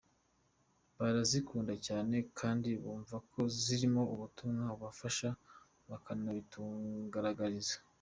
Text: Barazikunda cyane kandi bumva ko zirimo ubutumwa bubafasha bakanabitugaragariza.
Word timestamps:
Barazikunda 0.97 1.73
cyane 1.87 2.15
kandi 2.39 2.69
bumva 2.83 3.15
ko 3.31 3.39
zirimo 3.63 4.01
ubutumwa 4.13 4.63
bubafasha 4.69 5.29
bakanabitugaragariza. 5.89 7.75